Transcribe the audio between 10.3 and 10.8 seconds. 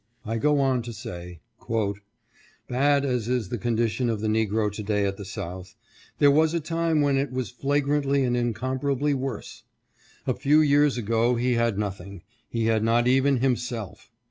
few